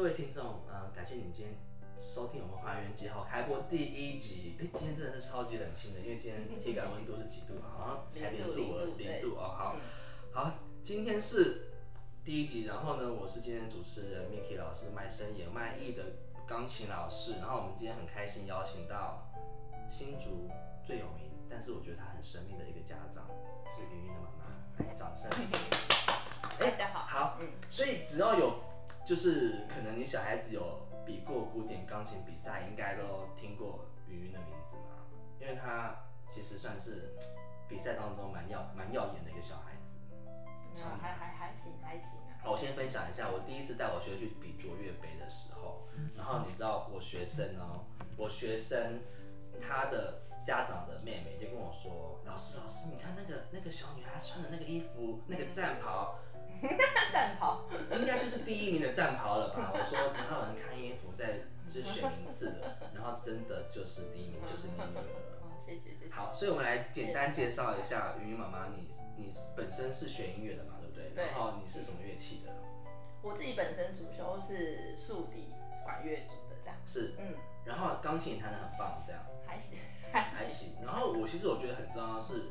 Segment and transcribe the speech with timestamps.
[0.00, 1.54] 各位听众，呃，感谢你今天
[1.98, 4.56] 收听我们还原记号开播第一集。
[4.58, 7.68] 哎，今天真的是超级冷清的，因为今天体感温度是几度啊？
[7.76, 9.42] 好像才零度了，零度哦。
[9.42, 9.76] 好，
[10.32, 10.52] 好，
[10.82, 11.72] 今天是
[12.24, 16.02] 第一集，然后呢，我是今天主持人 Miki 老师，卖声也卖艺的
[16.48, 17.34] 钢琴老师。
[17.38, 19.30] 然后我们今天很开心邀请到
[19.90, 20.48] 新竹
[20.82, 23.26] 最有名，但是我觉得他很神秘的一个家长，
[23.76, 25.30] 是云云的妈妈，来，掌声。
[26.58, 27.00] 大家好。
[27.00, 28.69] 好，嗯，所以只要有。
[29.10, 35.02] 就是可能你小孩子有比过古典钢琴比赛，应该都听过云云的名字嘛？
[35.40, 35.96] 因为他
[36.28, 37.16] 其实算是
[37.68, 39.98] 比赛当中蛮耀蛮耀眼的一个小孩子。
[40.80, 42.46] 啊，还还还行还行啊。
[42.46, 47.86] 我先分享一下，我第一次带我学生去比卓越杯的时候，然后你知道我学生哦，
[48.16, 49.00] 我学生
[49.60, 56.20] 他的家长的妹妹就跟我说，老师老师，你看那个那个小女孩穿的那个衣服，那个战袍。
[57.12, 59.72] 战袍，应该就是第一名的战袍了吧？
[59.74, 65.40] 我说，然后有人看衣服在就选名次的，然后真的就是第一名，就是你女儿。
[65.64, 66.12] 谢谢谢谢。
[66.12, 71.10] 好，所以我们来简单介绍一下云云妈妈，你你本身是学音乐的嘛，对不对？
[71.14, 71.26] 对。
[71.26, 72.52] 然后你是什么乐器的？
[73.22, 76.76] 我自己本身主修是竖笛管乐组的，这样。
[76.84, 77.34] 是，嗯。
[77.64, 79.22] 然后钢琴弹得很棒，这样。
[79.46, 79.78] 还行，
[80.12, 80.74] 还行。
[80.82, 82.50] 然后我其实我觉得很重要是。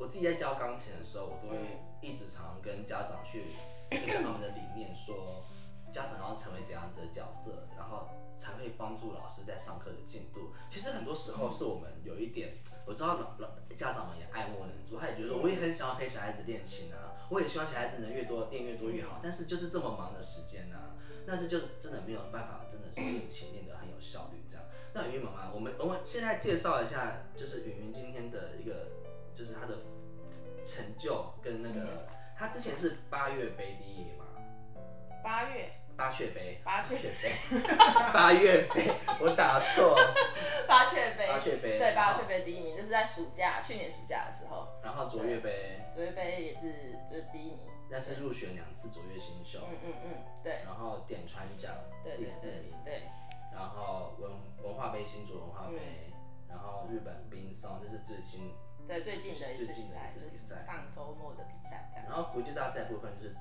[0.00, 1.58] 我自己在教钢琴的时候，我都会
[2.00, 3.52] 一直常跟家长去
[3.90, 5.44] 分享 他们的理念，说
[5.92, 10.54] 家长要成为怎样子的角色，然后才会帮助老师在上课的进度。
[10.70, 12.56] 其实很多时候是我们有一点，
[12.86, 24.64] 我知道老老家长们也爱莫能助，他也觉得说我也很想要陪小孩子练琴啊，我也希望小孩子能越多练越多越好，但是就是这么忙的时间呢，那这就真的没有办法，真的是练琴练得很有效率这样。
[24.94, 28.98] 那云云妈妈，我们我们现在介绍一下，就是云云今天的一个。
[29.40, 29.78] 就是他的
[30.62, 34.26] 成就跟那个，他之前是八月杯第一名嘛？
[35.24, 35.72] 八月？
[35.96, 36.60] 八雀杯？
[36.62, 37.34] 八雀杯？
[38.12, 38.92] 八月杯？
[39.18, 39.96] 我打错。
[40.68, 41.26] 八雀杯？
[41.26, 41.78] 八雀杯？
[41.78, 44.68] 对，八雀杯第一名，就是在暑假，去年暑假的时候。
[44.82, 45.80] 然后卓越杯？
[45.94, 47.60] 卓越杯也是就是第一名。
[47.90, 49.60] 但是入选两次卓越新秀。
[49.70, 50.10] 嗯嗯嗯，
[50.44, 50.60] 对。
[50.66, 51.72] 然后点传奖
[52.18, 52.74] 第四名。
[52.84, 53.04] 对。
[53.54, 54.30] 然后文
[54.62, 56.12] 文化杯新竹文化杯，
[56.46, 58.52] 然后日本冰松，这是最新。
[58.90, 61.94] 对最近的一次比赛，上周末的比赛。
[62.08, 63.36] 然后国际大赛部分就是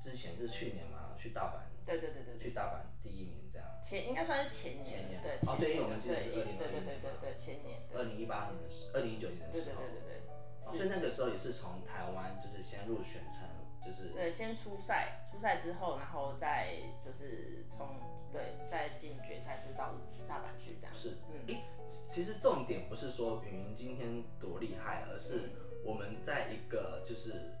[0.00, 1.60] 之前就是去年嘛，去大阪。
[1.84, 2.38] 对对对对。
[2.38, 3.68] 去大阪第一名这样。
[3.84, 4.84] 前应该算是前年。
[4.84, 5.20] 前年。
[5.20, 5.36] 对。
[5.44, 7.84] 哦，对，因为我们记得是二零对对对对对前年。
[7.92, 9.84] 二零一八年的时，二零一九年的时候。
[9.84, 10.72] 对对对对对。
[10.72, 13.44] 所以那个时候也是从台湾就是先入选成
[13.84, 14.08] 就是。
[14.14, 17.86] 对，先出赛，出赛之后，然后再就是从
[18.32, 19.94] 对再进决赛，就到
[20.26, 20.94] 大阪去这样。
[20.94, 21.18] 是。
[21.30, 21.40] 嗯。
[21.48, 25.50] 诶，其实重点不是说云云今天多厉害，而是。
[25.86, 27.52] 我们在一个就是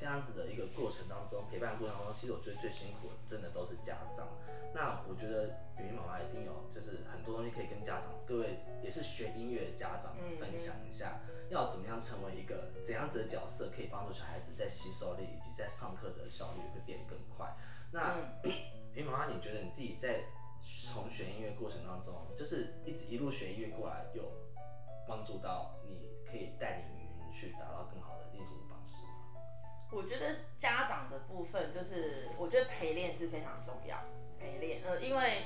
[0.00, 4.28] 这样子的一个过程当中，陪伴过程当中，其实我觉得最辛苦的，真的都是家长。
[4.72, 17.54] 那我觉得云云妈妈一定有，就是很多东西可以跟家长，各位也是学音乐的家长分享一下，要怎么样成为一个怎样子的角色，可以帮助小孩子在吸收力以及在上课的效率会变更快。
[17.92, 18.16] 那
[18.96, 20.24] 云妈妈，你觉得你自己在
[20.62, 24.24] 从学音乐过程当中，就是一直一路学音乐过来，有
[25.06, 27.10] 帮助到你可以带领云？
[27.32, 28.29] 去达到更好的。
[29.92, 33.96] 我觉得家长的部分就是，我觉得陪练是非常重要。
[34.38, 35.42] 陪练，呃，因为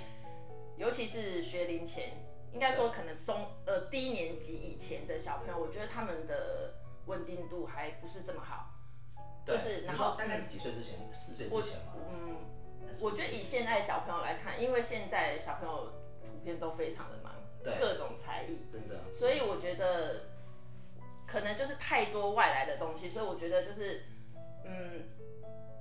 [0.77, 2.13] 尤其是学龄前，
[2.53, 6.75] 应该说可能中呃低年级以前的小朋友，我觉得他们的
[7.07, 8.71] 稳定度还不是这么好。
[9.47, 10.99] 就是，然后大概是几岁之前？
[11.13, 11.95] 四岁之前吗？
[12.11, 12.37] 嗯，
[13.03, 17.33] 我觉得以现在小朋友来看，因为现在小朋友普遍都非常的忙，
[17.63, 19.13] 对，各种才艺，真的。
[19.13, 20.35] 所以我觉得。
[21.27, 24.05] 可能就是太多外来的东西，所以我觉得就是，
[24.65, 25.09] 嗯，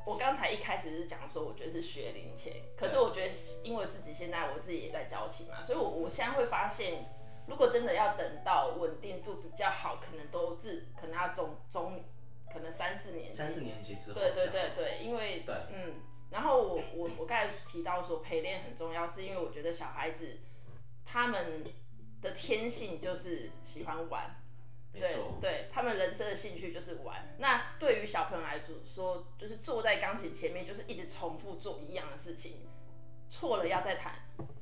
[0.05, 3.33] 我刚才一开始是讲说，我觉得是学龄前，可是我觉得
[3.63, 7.05] 因为自己现在我自己也在教琴嘛，所以我我现在会发现，
[7.47, 12.03] 如果真的要等到稳定度比较好，可能都是可能要中中，
[12.51, 15.95] 可能三四年级，三四年级之后，对对对对，因为对，嗯，
[16.29, 20.39] 然后我我我刚才提到说陪练很重要，是因为我觉得小孩子
[21.05, 21.63] 他们
[22.21, 24.42] 的天性就是喜欢玩。
[24.93, 27.35] 对，对他们人生的兴趣就是玩。
[27.39, 32.67] 那对于小朋友来说，就是坐在钢琴前面，就是一直重复做一样的事情，
[33.29, 34.13] 错了要再弹，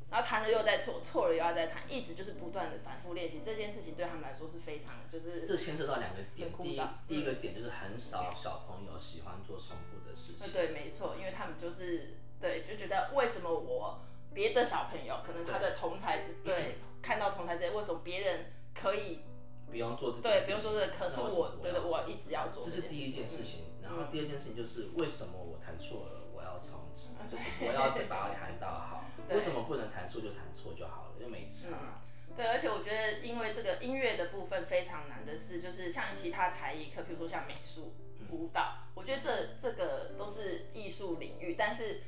[0.10, 3.42] 然后弹了又再错，错了又要再弹，一直就是不断的反复练习。
[3.45, 5.45] 这件事情对他们来说是非常就是。
[5.45, 10.54] 这牵涉到两个点，第一第一个点就是很少小朋友喜欢做重复的事情。
[10.54, 14.00] 对，没错，因为他们就是对就觉得为什么我
[14.33, 19.25] 别的小朋友可能他的同才对看到同才之为什么别人可以。
[19.71, 22.63] 不用做这对，不用做这个，可是我觉得我一直要做。
[22.63, 26.88] 这是第一件事情，然然后第二件事情就是为什么我弹错了，我要重，
[27.27, 29.06] 就是我要再把它 弹到好。
[29.29, 31.15] 为什么不能弹错就弹错就好了？
[31.19, 32.01] 因为没差。
[32.35, 37.94] 对，而且我觉得，因为这个音乐的部分非常难的是，就是像其他才艺课，比如说像美术、
[38.29, 42.03] 舞蹈，我觉得这这个都是艺术领域，但是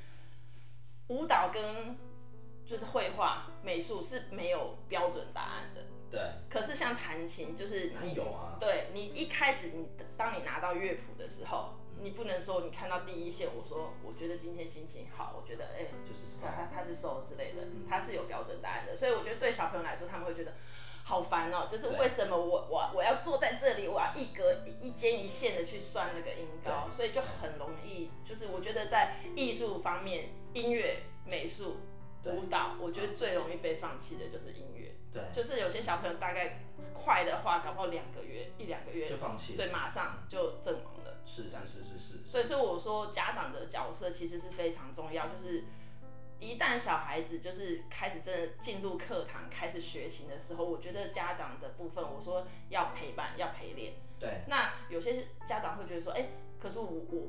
[1.07, 1.97] 舞蹈跟
[2.65, 5.81] 就是绘画、美术是没有标准答案的。
[6.13, 6.21] 对。
[6.49, 8.55] 可是像弹琴，就是你有啊。
[8.61, 11.73] 对你一开始，你当你拿到乐谱的时候。
[12.01, 20.53] 你不能说你看到第一线，我说我觉得今天心情好，我觉得哎，就是他他他是瘦之类的，他是有标准答案的，所以我觉得对小朋友来说，他们会觉得
[21.05, 31.77] 好烦哦，就是为什么我我我要坐在这里，我要一格一间一线的去算那个音高，所以就很容易，就是我觉得在艺术方面，音乐、美术、
[32.25, 36.59] 舞蹈，我觉得最容易被放弃的就是音乐，对，就是有些小朋友大概
[36.93, 41.19] 快的话，搞不好两个月一两个月就放弃，对，马上就阵亡了。
[41.25, 45.63] 是是是是，所以所以我说家长的角色其实是非常重要，就是
[46.37, 53.93] 一旦小孩子就是开始真的进入课堂开始学习的时候，我觉得家长的部分我说要陪伴要陪练。
[54.19, 54.41] 对。
[54.47, 56.27] 那有些家长会觉得说，哎，
[56.59, 57.27] 可是我我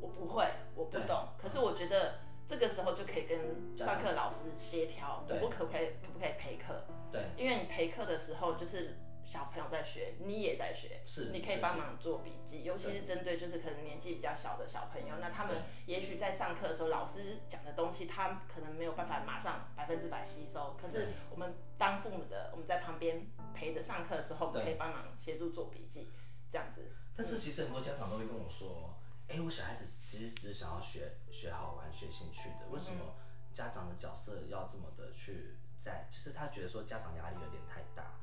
[0.00, 0.44] 我不会，
[0.74, 1.28] 我不懂。
[1.40, 2.18] 可是我觉得
[2.48, 6.84] 这个时候就可以跟上课老师协调，我可不可以可不可以陪课？
[7.10, 7.22] 对。
[7.36, 8.98] 因为你陪课的时候就是。
[9.28, 26.08] 小朋友在学，你也在学，是，你可以帮忙做笔记，尤其是针对就是可能年纪比较小的小朋友，那他们也许在上课的时候，老师讲的东西，他可能没有办法马上百分之百吸收，可是我们当父母的，我们在旁边陪着上课的时候，可以帮忙协助做笔记，
[26.52, 26.92] 这样子。
[27.16, 28.94] 但是其实很多家长都会跟我说，
[29.28, 33.14] 哎，我小孩子其实只是想要学学好玩、学兴趣的，为什么
[33.52, 36.06] 家长的角色要这么的去在？
[36.10, 38.14] 就是他觉得说家长压力有点太大。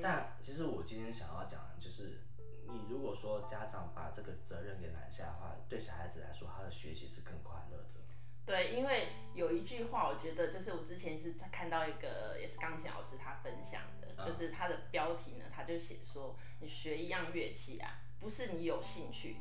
[0.00, 2.20] 但其实我今天想要讲，就是
[2.68, 8.00] 你如果说家长把这个责任给揽下的话，对小孩子来说，他的学习是更快乐的。
[8.46, 19.36] 对，因为有一句话，我觉得就是我之前是看到一个也是钢琴老师他分享的，就是他的标题呢，他就写说，你学一样乐器啊，不是你有兴趣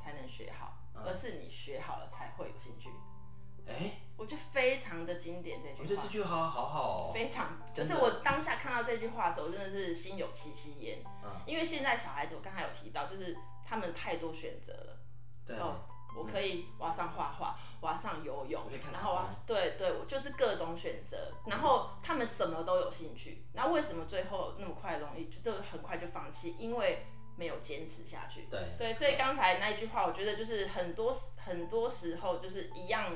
[0.00, 2.88] 才能学好，而是你学好了才会有兴趣。
[3.66, 5.82] 哎，我觉得非常的经典这句话。
[5.82, 7.08] 我觉得这句话好好。
[7.08, 11.00] 哦非常，就是我当下看到这句话的时候，真的是心有戚戚焉。
[11.24, 11.32] 嗯。
[11.46, 13.36] 因为现在小孩子，我刚才有提到，就是
[13.66, 15.00] 他们太多选择了。
[15.44, 15.56] 对。
[15.58, 15.80] 哦，
[16.16, 18.62] 我可以往上画画，往上游泳，
[18.92, 21.32] 然后啊，对对，我就是各种选择。
[21.44, 26.54] 然后他们什么都有兴趣，那为什么最后那么快容易就很快就放弃？
[26.56, 27.04] 因为
[27.38, 28.46] 没有坚持下去。
[28.50, 28.60] 对。
[28.76, 33.14] 对，所以刚才那一句话，我觉得就是很多很多时候就是一样。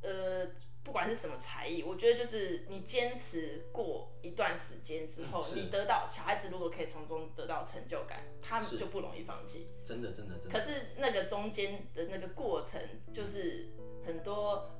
[0.00, 0.46] 呃，
[0.84, 9.66] 不管是什么才艺，我觉得就是你坚持过一段时间之后，你得到小孩子如果可以从中得到成就感，他们就不容易放弃。
[9.84, 10.56] 真的，真的，真的。
[10.56, 12.80] 可是那个中间的那个过程，
[13.12, 13.70] 就是
[14.06, 14.70] 很多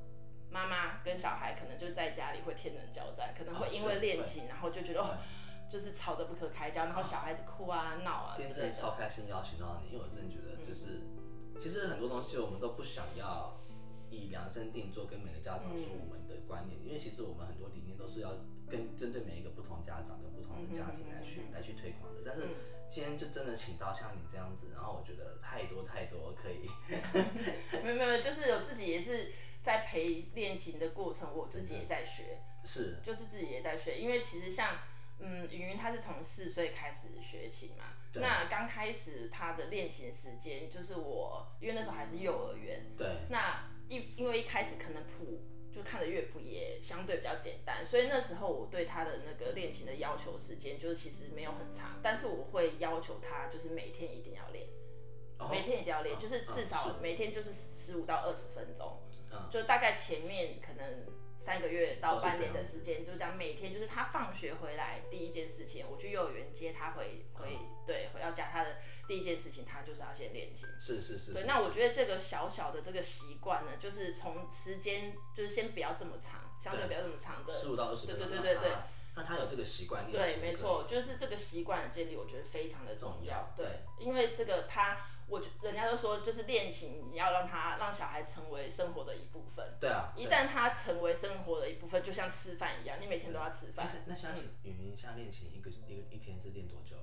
[0.49, 5.19] 妈妈跟小孩可能就在家里会天人交战，可能会因为恋情，然后就觉得
[5.71, 8.33] 就是吵得不可开交，然后小孩子哭啊闹啊。
[8.35, 11.03] 今天真的超开心邀请到你，因为我真的觉得就是，
[11.61, 13.55] 其实很多东西我们都不想要。
[14.11, 18.33] 以量身定做，跟每个家长说我们的观念，因为其实我们很多理念都是要
[18.67, 22.23] 跟针对每一个不同家长跟不同的家庭来去来去推广的。
[22.25, 22.49] 但是
[22.89, 26.71] 今天就真的请到像你这样子，然后我觉得太多太多可以。
[27.85, 29.31] 没有没有，就是我自己也是
[29.63, 32.41] 在陪练琴的过程，我自己也在学。
[32.65, 32.97] 是。
[33.05, 34.79] 就是自己也在学，因为其实像
[35.21, 37.85] 嗯云云，她是从四岁开始学琴嘛。
[38.15, 42.87] 那刚开始他的练琴时间，就是我因为那时候还是幼儿园。
[42.97, 43.07] 对。
[43.29, 54.67] 那一因为一开始可能谱就看的乐谱也相对比较简单，所以那时候我对他的那个练琴的要求时间就是其实没有很长，但是我会要求他就是每天一定要练，
[55.51, 58.99] 每天一定要练，就是至少每天就是十五到二十分钟，
[59.51, 61.05] 就大概前面可能
[61.39, 68.77] 三个月到半年的时间，就这样每天就是他放学回来第一件事情，我去幼儿园接他回回对回到家他的。
[69.09, 70.69] 第一件事情，他就是要先练琴。
[70.79, 71.33] 是是是。
[71.33, 77.51] 对，那我觉得这个小小的这个习惯呢，就是从时间，就是先不要这么长，相对不要这么长的。
[77.51, 78.29] 十五到二十分钟。
[78.29, 78.73] 对对对对对。
[79.17, 83.51] 那他有这个习惯练对，没错，就是这个习惯的建立，我觉得非常的重要。
[83.57, 89.77] 对，因为这个他，我人家都说，就是练琴你要让他让小孩成为生活的一部分。
[89.81, 90.13] 对啊。
[90.17, 93.87] 一旦他成为生活的一部分，就像吃饭一样，你每天都要吃饭。
[93.87, 94.33] 但是那像
[94.63, 96.97] 雨云像练琴，一个一个一天是练多久？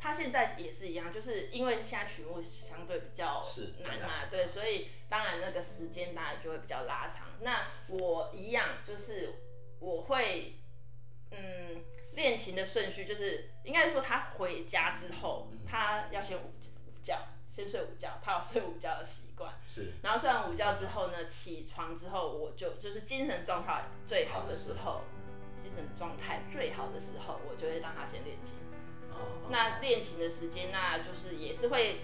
[0.00, 3.42] 他现在也是一样，就是因为现在曲目相对比较
[3.82, 7.26] 难嘛，对，所以当然那个时间当然就会比较拉长。
[7.40, 9.34] 那我一样，就是
[9.80, 10.60] 我会，
[11.32, 11.82] 嗯，
[12.12, 16.52] 练琴的顺序就是，应该说他回家之后，他要先午
[16.86, 17.20] 午觉，
[17.58, 19.52] 先睡午觉，他有睡午觉的习惯。
[19.66, 19.94] 是。
[20.02, 25.02] 然后睡完午觉之后呢，起床之后我就就是精神状态最好的时候，
[25.60, 28.54] 精神状态最好的时候，我就会让他先练琴。
[29.10, 29.48] 哦。
[29.50, 32.02] 那练琴的时间，那就是也是会。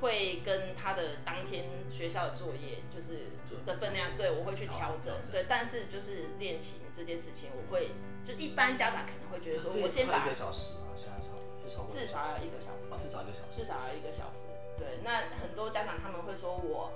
[0.00, 7.92] 会跟他的当天学校的作业就是的分量，对我会去调整，对，但是就是练琴这件事情，我会
[8.26, 14.43] 就一般家长可能会觉得说，我先把一个小时啊，现在超超至少要一个小时，至少一个小时，至少要一个小时，
[14.78, 16.92] 对，那很多家长他们会说我，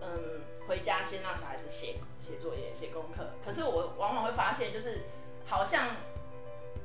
[0.00, 5.02] 嗯，回家先让小孩子写写作业、写功课，可是我往往会发现，就是
[5.46, 5.88] 好像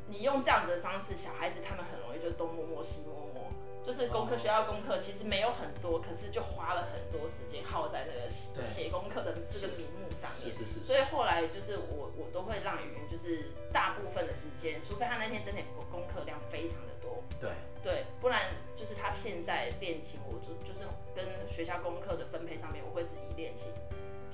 [0.08, 3.52] 你用这样子的方式，小孩子他们很容易就东摸摸西摸摸。
[3.88, 8.30] 就是功课，学校功课其实没有很多，可是就花了很多时间耗在那个
[8.62, 10.52] 写功课的这个名目上面。
[10.52, 10.80] 是是是。
[10.84, 17.24] 所以后来就是我我都会让语云，就是大部分的时间，除非他那天真的功功课量非常的多。
[17.40, 17.50] 对。
[17.82, 23.72] 对，不然就是他现在练琴，我就就是跟学校功课的分配上面，我会是以练琴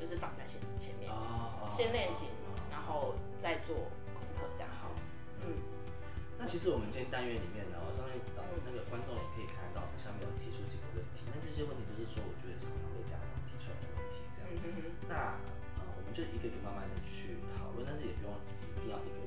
[0.01, 1.11] 就是放在前前面，
[1.77, 2.27] 先练琴，
[2.71, 3.75] 然后再做
[4.17, 4.69] 功课这样。
[4.81, 4.89] 好。
[5.45, 5.61] 嗯。
[6.39, 7.77] 那其实我们今天单元里面呢，
[8.65, 11.25] 那个观众也可以看得到，下面有提出几个问题。
[11.29, 14.47] 那这些问题就是说，我觉得常常被家长提出来的问题，这样。
[15.09, 15.37] 那
[15.77, 18.31] 呃，我们就一个一个慢慢的去讨论，但是也不用
[18.77, 19.17] 一定要一个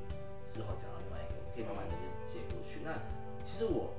[0.46, 2.80] 之后讲到另外一个，可以慢慢的就接过去。
[2.86, 2.96] 那
[3.44, 3.94] 其实我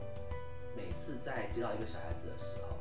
[0.75, 2.79] 每次在接到一个小孩子的时候，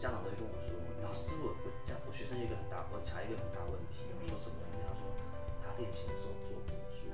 [0.00, 0.72] 家长都会跟我说，
[1.04, 4.04] 老师，我我家我学生有一个很大，我查一个很大问题。
[4.10, 4.82] 我说什么问题？
[4.82, 5.06] 他说
[5.62, 7.12] 他练琴的时候坐不住。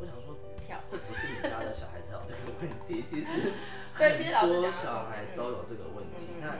[0.00, 0.36] 我想说。
[0.64, 3.52] 跳这不是你家的小孩子有这个问题，其实
[3.92, 6.40] 很多小孩都有这个问题。
[6.40, 6.56] 那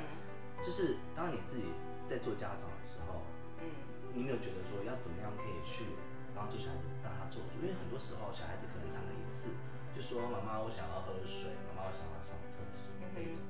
[0.60, 1.72] 就是当你自己
[2.04, 3.24] 在做家长的时候，
[3.64, 3.64] 嗯，
[4.12, 5.96] 你有没有觉得说要怎么样可以去
[6.36, 7.56] 帮助小孩子让他做主？
[7.56, 9.56] 因为很多时候小孩子可能谈了一次，
[9.96, 13.40] 就说妈妈我想要喝水，妈妈我想要上厕所这种。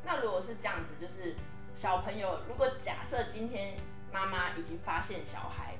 [0.00, 1.36] 那如果是这样子，就是
[1.76, 3.76] 小朋友如果假设今天
[4.10, 5.73] 妈妈已经发现小孩。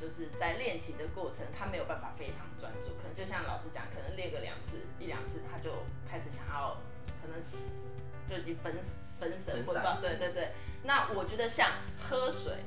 [0.00, 6.76] 就是在练习的过程，他没有办法非常专注，可能就像老师讲，可能练个两次一两次，他就开始想要，
[7.22, 7.40] 可能
[8.28, 8.76] 就已经分
[9.18, 10.52] 分神，或者对对对。
[10.82, 12.64] 那我觉得像喝水、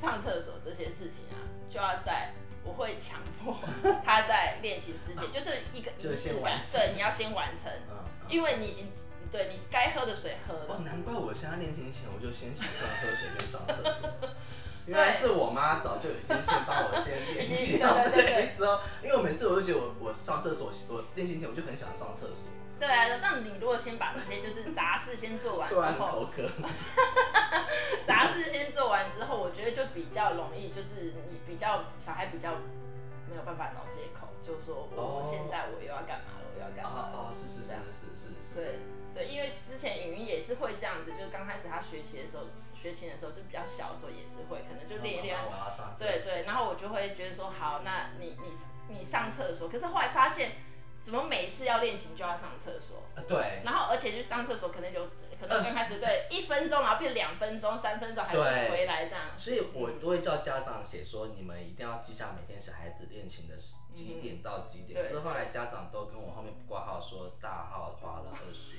[0.00, 3.58] 上厕所这些事情啊，就要在我会强迫
[4.04, 7.72] 他在练习之前，就是一个仪式感， 对，你要先完成，
[8.28, 8.86] 因为你已经
[9.32, 10.66] 对你该喝的水喝了。
[10.68, 14.10] 哦，难怪我现在练琴前我就先习惯喝水跟上厕所。
[14.86, 22.50] 原来是我妈早就已经先帮我先练习到这个时候，因为我每次我都觉得我我上厕所，我练琴前我就很想上厕所。
[22.80, 26.42] 对啊，那你如果先把这些就是杂事先做完，做完口渴。
[28.08, 32.54] 杂事先做完之后，我觉得就比较容易，就是你比较小孩比较
[33.30, 37.14] 没有办法找借口，就说我现在我又要干嘛了，我又要干嘛了。
[37.14, 38.54] 哦，是是是是是是。
[38.56, 38.80] 对
[39.14, 42.50] 对，因为之前语音也是会这样子，就是刚开始他学习的时候。
[42.82, 45.38] 学琴的时候就比较小的时候也是会，可能就练一练，
[45.96, 50.50] 对对，然后我就会觉得说好，那你你你上厕所，可是后来发现
[51.02, 55.04] 怎么每次要练琴就要上厕所，对，然后而且就上厕所可能有
[55.40, 58.32] 可能刚开始对一分钟，然后变两分钟、三分钟还
[58.70, 63.56] 回来这样，所以我都会叫家长写说你们一定要记下每天小孩子练琴的
[63.92, 68.78] 几点到几点，可是后来家长都跟我后面挂号说大号花了二十，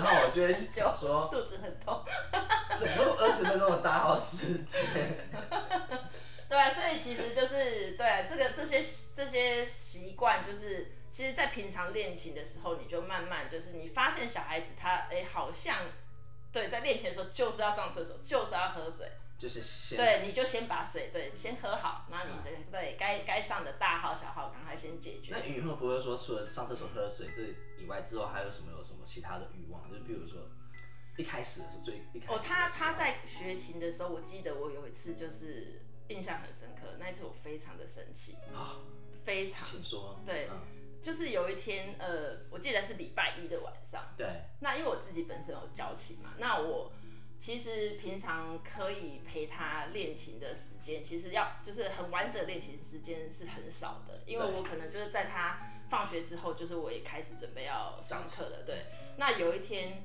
[0.00, 2.04] 然后我就会 讲说肚子很痛。
[2.78, 5.28] 怎么二十分钟的大号时间？
[6.48, 8.84] 对，所以其实就是对这个这些
[9.14, 15.86] 这些习惯，就是其实，在平常练琴的时候，你就慢慢就是你发现小孩子他哎，好像
[16.52, 25.32] 对在练琴的时候就是要上厕所，就是要喝水，就是先对，你就先把水对先喝好，然后你的对该该上的大号小号赶快先解决。
[25.32, 27.42] 那雨会不会说除了上厕所喝水这
[27.82, 29.90] 以外之后，还有什么有什么其他的欲望？
[29.90, 30.48] 就比如说。
[31.16, 32.32] 一开始的时候，最一开始。
[32.32, 38.78] 哦，他他在学琴的时候，我记得我有一次就是印象很深刻，那一次我非常的生气啊，
[39.24, 39.60] 非常。
[39.60, 40.20] 请说。
[40.24, 40.48] 对，
[41.02, 44.14] 就是有一天，呃，我记得是礼拜一的晚上。
[44.16, 44.26] 对。
[44.60, 46.92] 那因为我自己本身有教琴嘛，那我
[47.38, 58.62] 其实平常可以陪他练琴的时间，其实要就是很完整的练琴时间是很少的，因为我可能就是在他放学之后，就是我也开始准备要上课了。
[58.66, 58.86] 对。
[59.16, 60.04] 那有一天。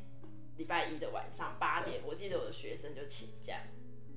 [0.56, 3.64] 礼拜一的晚上八点，我记得我的学生就请假，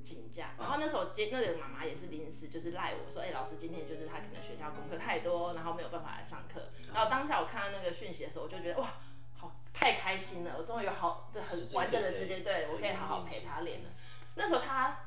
[0.06, 0.50] 请假。
[0.56, 6.70] 然后那时候接那个妈妈也是临时，就是赖我说，哎，老师今天就是他可能学校功课太多，然后没有办法来上课。
[6.94, 8.94] 然后当下我看到那个讯息的时候，我就觉得哇，
[9.34, 13.90] 好太开心了，我终于有好就很完整的时间，对我可以好好陪他练了。
[14.36, 15.00] 那时候他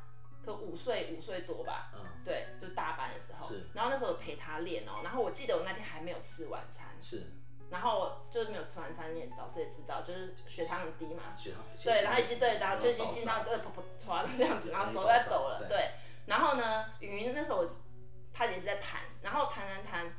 [0.44, 3.48] 可五岁五岁多吧，嗯，对，就大班的时候。
[3.48, 3.70] 是。
[3.74, 6.88] 然后那时候陪他练哦，然后我记得我那天还没有吃晚餐。
[7.00, 7.32] 是。
[7.70, 15.92] 然后就是没有吃完餐，你也老师也知道，就是血糖很低嘛，血糖对，然后已经对，然后就已经心脏都噗噗唰这样子，然后手在抖了，对。
[16.26, 17.66] 然后呢，云云那时候
[18.34, 20.14] 他也是在弹，然后弹弹弹，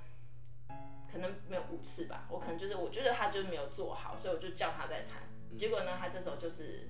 [1.11, 5.23] 可能没有五次吧，我可能就是我觉得他就没有做好，所以我就叫他在弹。
[5.59, 6.89] 结果呢，他这时候就是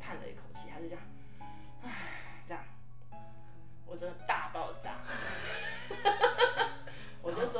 [0.00, 1.02] 叹了一口气，他就这样，
[1.82, 2.62] 唉，这样，
[3.86, 4.72] 我真的大爆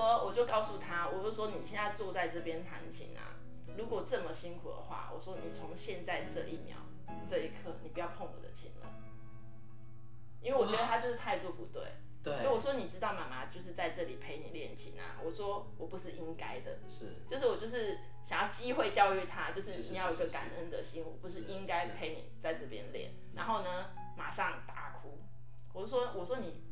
[0.05, 3.41] 说，我就告诉他，我就说你现在坐在这边弹琴啊，
[3.79, 6.77] 如果这么辛苦的话，我说你从现在这一秒
[7.27, 8.89] 这一刻，你不要碰我的琴了，
[10.43, 11.83] 因为我觉得他就是态度不对。
[12.23, 12.35] 对。
[12.37, 23.13] 因为我说你知道妈妈就是在这里陪你练琴啊，我说我不是应该的，是，就是我就是想要机会教育他，就是你要有个感恩的心，我不是应该陪你在这边练。
[23.35, 25.19] 然后呢，马上大哭，
[25.73, 26.63] 我就说，我说你。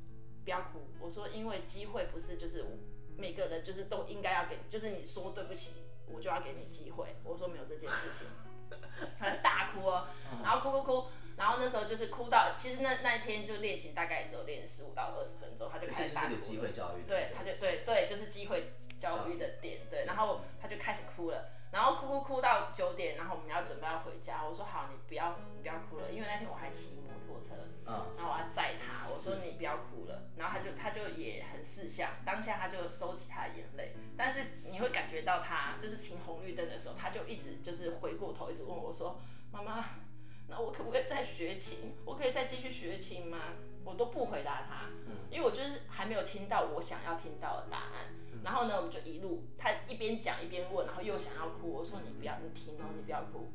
[0.45, 2.65] 不要哭，我说因为机会不是就是
[3.23, 7.15] 每个人就是都应该要给，就是你说对不起，我就要给你机会。
[7.23, 8.27] 我说没有这件事情，
[9.17, 10.09] 他大哭哦，
[10.43, 16.35] 然后哭哭哭，然后那时候就是哭到，其实那那一天就练琴大概只有练十五到二十分钟，他就开始大哭。
[16.35, 17.07] 机会教育。
[17.07, 27.55] 对，他就对对，就是机会教育的点，对，然后他就开始哭了，然后哭哭哭到九点，然后我们要准备要回家，我说好，你不要你不要哭了，因为那天我还骑摩托车，
[27.87, 30.29] 嗯，然后我要载他，我说你不要哭了。
[30.37, 39.19] 然后他就他就也很识相，当下他就收起他的眼泪，但是你会感觉到他就是停红绿灯的时候，他就一直就是回过头，一直问我说
[39.51, 39.85] ：“妈妈，
[40.49, 41.95] 那我可不可以再学琴？
[42.05, 43.39] 我可以再继续学琴吗？”
[43.85, 44.87] 我都不回答他，
[45.31, 48.07] 因为我就是还没有听到我想要听到的答案。
[48.43, 51.73] 然后呢，我们就一路他一边讲一边问，然后又想要哭。
[51.73, 53.53] 我说：“你不要，你停哦，你不要哭。”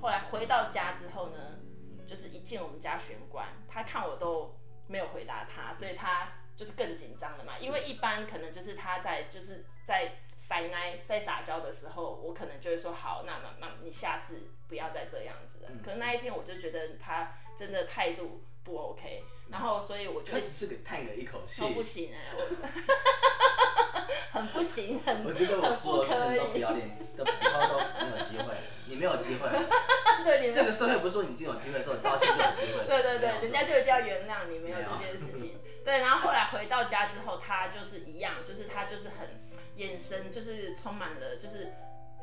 [0.00, 1.58] 后来回到家之后呢，
[2.06, 4.54] 就是一进我们家玄关，他看我都。
[4.86, 7.56] 没有回答他，所以他就是更紧张了嘛。
[7.58, 15.70] 因为一般可能就是他在就是在塞奶在撒娇的时候，我可能就会说好，那那那你下次不要再这样子了。
[15.82, 22.34] 可能那一天我就觉得他真的态度不 OK，然后所以我就他只是叹了一口气，不行哎，
[24.32, 28.54] 很不行，很我觉得我说的都不要脸，都以后都没有机会，
[28.86, 29.48] 你没有机会。
[30.24, 32.86] 对，这个社会不是说你已经有机会的时候，道歉就有机会。
[32.86, 35.60] 对对对，人家就一定要原谅你，没有这件事情。
[35.84, 39.28] 对，然后后来回到家之后，他就是一样，就是他就是很
[39.76, 41.74] 眼神就是充满了，就是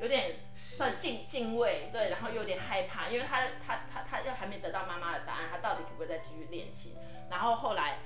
[0.02, 6.98] 有点算敬敬畏，对，然后有点害怕，因为他他他他又还没得到妈妈的答案，他到底可不可以再继续练琴？
[7.30, 8.00] 然后后来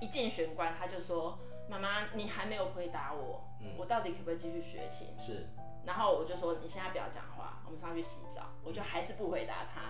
[0.00, 1.36] 一进玄关，他就说
[1.68, 3.42] ：“妈妈，你还没有回答我，
[3.76, 5.48] 我到底可不可以继续学琴？”是。
[5.84, 9.80] 然后我就说：“你现在不要讲话，我们上去洗澡。”我就还是不回答他，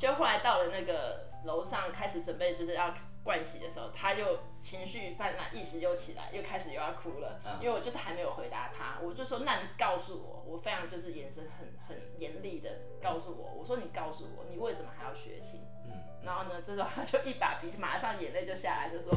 [0.00, 2.92] 就后来到了那个楼上，开始准备就是要
[3.26, 7.40] 盥洗的时候，他又情绪泛滥，意识又起来，又开始又要哭了。
[7.60, 12.70] 因为我就是还没有回答他，我就说：“那你告诉我，我非常就是眼神很很严厉的
[13.02, 15.92] 告诉我，我说你告诉我，你为什么还要学琴？”嗯，
[16.24, 19.12] 然后呢，这时候他就一把鼻涕，马上眼泪就下来，就说：“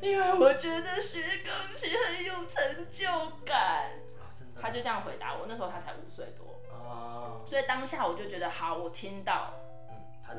[0.00, 3.06] 因为我觉得学钢琴很有成就
[3.44, 3.90] 感。”
[4.58, 6.46] 他就这样回答我，那时候他才五岁多。
[7.44, 9.52] 所以当下我就觉得好，我听到，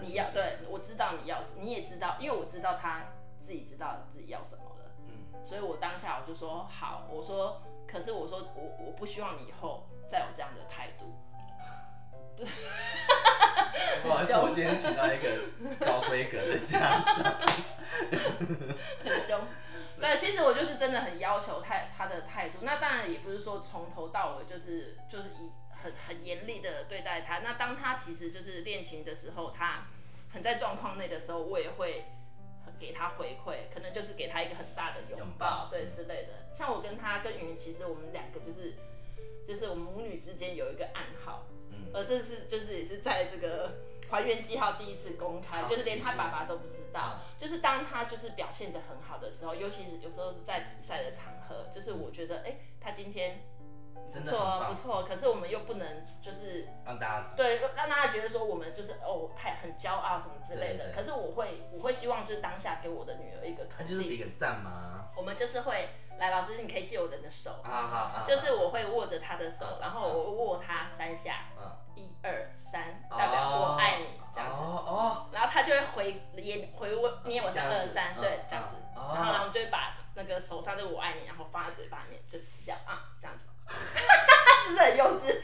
[0.01, 3.05] 你要对我知道你要，你也知道，因为我知道他
[3.39, 11.15] 自己知道自己要什么了，嗯，所以我当下我就说好，我说，可是我说我我不希望你以后再有这样的态度，
[12.35, 12.45] 对，
[14.03, 15.29] 不好意思，我今天请到一个
[15.79, 17.33] 高规格的家长，
[19.03, 19.39] 很凶，
[19.99, 25.51] 对，其实我就是真的很要求他他的态度，那当然也不是说从头到尾就是就是以。
[25.81, 27.39] 很很严厉的对待他。
[27.39, 29.87] 那当他其实就是练琴的时候，他
[30.31, 32.05] 很在状况内的时候，我也会
[32.79, 36.53] 给他回馈，可能就是给他一个很大的拥抱，对之类的。
[36.53, 38.73] 像我跟他跟云，其实我们两个就是
[39.47, 43.77] 就是我们母女之间有一个暗号，嗯，而这是就是也是在这个
[44.09, 47.21] 还原记号第一次公开，就是连他爸爸都不知道。
[47.37, 53.41] 就是当他就是表现的很好的时候，尤其是有时候是在比赛的场合，就是我觉得哎，他今天。
[54.05, 60.91] 不错不错，可是我们又不能就是让大家对让大家觉得说我们就是哦太很骄傲什么之类的。
[60.95, 65.09] 可是我会我会希望就是当下给我的女儿一个肯定，就是一个赞吗？
[65.15, 67.59] 我们就是会来老师，你可以借我的手。
[67.63, 71.45] 啊好就是我会握着她的手，然后我握她三下，
[71.95, 74.55] 一二三，代表我爱你这样子。
[74.55, 83.46] 哦，然后她就会回也回我捏我三二三，对这样子，然后然后我就会把那个手上这个我爱你，然后放在嘴巴里面就撕掉啊这样子。
[84.63, 85.35] 是不是很幼稚？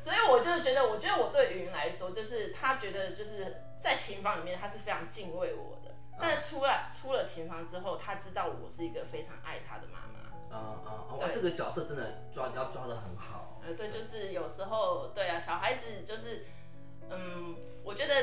[0.00, 5.94] 所以我就是觉得，我觉得我对云来说，就是他觉得就是在琴房里面，他是非常敬畏我的。
[6.18, 10.06] 但是出来出了琴房之后，他知道我是一个非常爱他的妈妈。
[10.50, 13.60] 嗯嗯，哇，这个角色真的抓要抓的很好。
[13.62, 16.46] 呃，对，就是有时候，对啊，小孩子就是，
[17.10, 18.14] 嗯，我觉得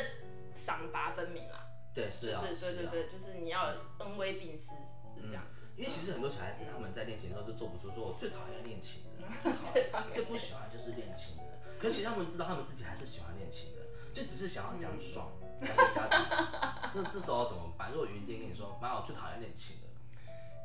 [0.55, 1.59] 赏罚分明啦。
[1.93, 3.67] 对，是啊，是，对对对，就是你要
[3.99, 4.69] 恩威并施，
[5.15, 5.43] 是这样。
[5.75, 9.51] 因为其实很多小孩子他们在练琴的时候就做不出，说我最讨厌练琴的，
[10.11, 11.43] 最不喜欢就是练琴的。
[11.79, 13.81] 可是其实他们知道他们自己还是喜欢练琴的，
[14.13, 15.31] 就只是想要讲爽。
[15.59, 17.91] 那这时候怎么办？
[17.91, 19.87] 如果云天跟你说，妈，我最讨厌练琴的。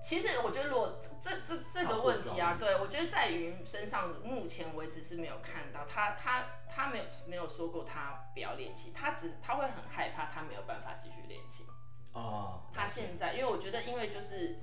[0.02, 11.66] 其实我觉得，如果这这这个问题啊，对我觉得在云身上，目前为止是没有看到他他他没有没有说过他不要练琴，他只他会很害怕他没有办法继续练琴。
[12.12, 12.62] 哦。
[12.72, 14.58] 他现在，因为我觉得，因为就是。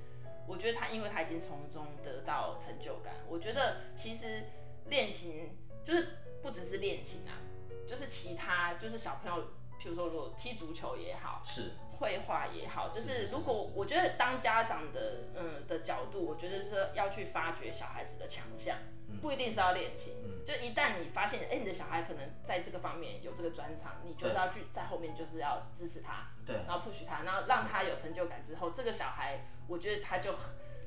[0.47, 3.13] 我觉得他，因为他已经从中得到成就感。
[3.27, 4.43] 我觉得其实
[4.85, 7.41] 练琴就是不只是练琴啊，
[7.87, 9.43] 就是其他就是小朋友，
[9.79, 18.77] 譬如说如果踢足球也好，是绘画也好，就是如果我觉得当家长的嗯的角度，我觉得是要去发掘小孩子的强项，
[19.21, 20.13] 不一定是要练琴。
[20.45, 29.47] 就一旦你发现，哎，你的小孩可能在这个方面有这个专长，你就是要去在后面就是要支持他，对，然后 push 他，然后让他有成就感之后，这个小孩。
[29.67, 30.33] 我觉得他就，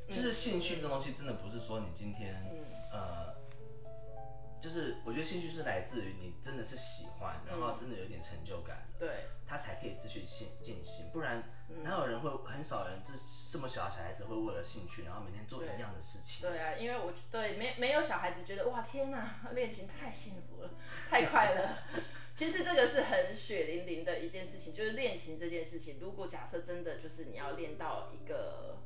[0.08, 2.34] 就是兴趣这东西真的不是说你今天，
[2.90, 3.34] 呃，
[4.60, 11.42] 就是我觉得兴趣是来自于你真的是喜欢，然后真的有点成就感的，对，他才可以继续进进行，不然
[11.82, 16.48] 哪有人会很少人就是这么小的小孩子会为了兴趣，然后每天做一样的事情。
[16.48, 20.70] 对啊，因为我对没没有小孩子觉得哇天哪，练琴太幸福了，
[21.10, 21.68] 太快乐。
[22.38, 25.96] 其实这个是很血淋淋的一件事情，就是练琴这件事情。
[26.00, 28.76] 如果假设真的就是你要练到一个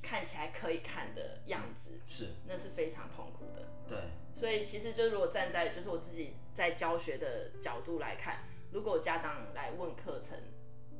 [0.00, 3.66] 看起来可以看的样子，是，那是非常痛苦的。
[3.88, 3.98] 对。
[4.38, 10.38] 所以其实就是如果站在就是我自己在教学的角度来看，如果家长来问课程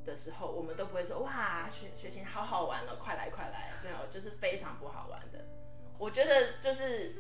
[0.05, 5.45] 的时候，我们都不会说哇学学琴好好玩了，快来快来，没有，就是非常不好玩的。
[6.01, 7.15] 我觉得就是。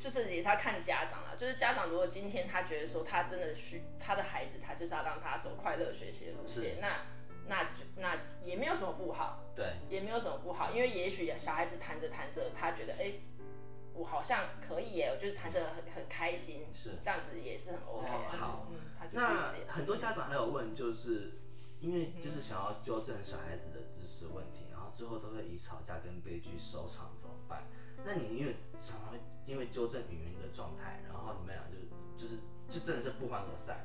[0.00, 7.02] 就是也是要看家长啦，就是家长如果今天他觉得说他真的需他的孩子，他就是要让他走快乐学习的路线，那
[7.46, 13.12] 那就那也没有什么不好，对，也没有什么不好，因为也许小孩子弹着弹着，他觉得哎，
[13.92, 18.08] 我好像可以耶，我就是弹着很很开心，是这样子也是很 OK。
[18.38, 18.68] 好，
[19.12, 21.32] 那很多家长还有问，就是
[21.80, 27.64] 因为就是想要纠正小孩子的知识问题，然后最后都会以吵架跟悲剧收场，怎么办？
[28.04, 29.18] 那你因为常常会。
[29.46, 31.74] 因为纠正云云的状态，然后你们俩就
[32.14, 33.84] 就是就真的是不欢而散。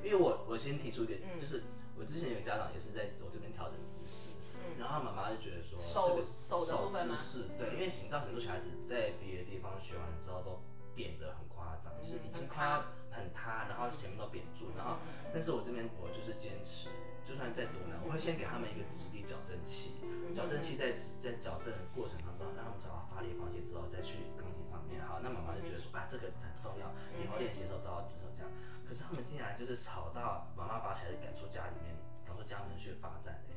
[0.00, 1.64] 因为我我先提出一个，就是
[1.98, 4.30] 我之前有家长也是在我这边调整姿势，
[4.78, 10.62] 然后妈妈就觉得说这个手姿势对，因为你知道很多小孩子在别的地方学完之后都
[10.94, 14.96] 扁得很夸张，就是已经快要很塌，然后前面都扁住，然后
[15.32, 16.88] 但是我这边我就是坚持。
[17.22, 19.94] 就算再多难，我会先给他们一个直立矫正器，
[20.34, 20.90] 矫正器在
[21.22, 24.98] 在矫正的过程当中，让他们找到发力方向之后，再去钢琴上面。
[25.06, 28.50] 好，那妈妈就觉得说啊，这个很重要，以后练习的时候都要就是这样。
[28.82, 31.94] 可是他们竟然就是吵到妈妈把小孩子赶出家里面，
[32.26, 33.54] 赶出家门去罚站哎。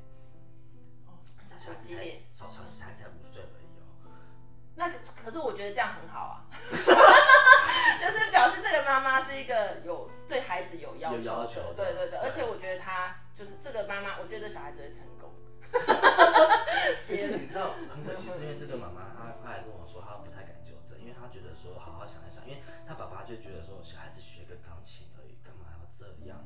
[1.10, 3.65] 哦，小孩子才小小孩子才五岁而已哦。
[4.76, 4.90] 那
[5.24, 6.46] 可是我觉得这样很好啊。
[8.02, 15.34] 就是表示这个妈妈是一个有对孩子有要求，有要求对对对，而且我觉得她就是这个妈妈，我觉得这小孩子会成功。
[17.02, 26.44] 其实你知道 很可惜，是因为这个妈妈她她来跟我说，她不太敢纠正，因为她觉得说好好想一想，因为她爸爸就觉得说小孩子学个钢琴而已，干嘛要这样？